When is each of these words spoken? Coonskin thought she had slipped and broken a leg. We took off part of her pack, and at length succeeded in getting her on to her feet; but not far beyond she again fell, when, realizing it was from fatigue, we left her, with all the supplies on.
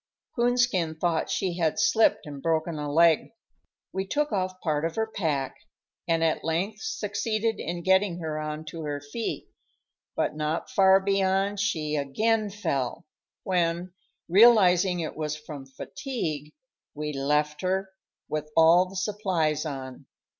Coonskin 0.35 0.95
thought 0.95 1.29
she 1.29 1.57
had 1.59 1.77
slipped 1.77 2.25
and 2.25 2.41
broken 2.41 2.79
a 2.79 2.91
leg. 2.91 3.33
We 3.93 4.07
took 4.07 4.31
off 4.31 4.59
part 4.59 4.83
of 4.83 4.95
her 4.95 5.05
pack, 5.05 5.55
and 6.07 6.23
at 6.23 6.43
length 6.43 6.81
succeeded 6.81 7.59
in 7.59 7.83
getting 7.83 8.17
her 8.17 8.39
on 8.39 8.65
to 8.69 8.81
her 8.81 8.99
feet; 8.99 9.47
but 10.15 10.35
not 10.35 10.71
far 10.71 10.99
beyond 10.99 11.59
she 11.59 11.95
again 11.97 12.49
fell, 12.49 13.05
when, 13.43 13.93
realizing 14.27 14.99
it 15.01 15.15
was 15.15 15.37
from 15.37 15.67
fatigue, 15.67 16.51
we 16.95 17.13
left 17.13 17.61
her, 17.61 17.91
with 18.27 18.49
all 18.57 18.89
the 18.89 18.95
supplies 18.95 19.67
on. 19.67 20.07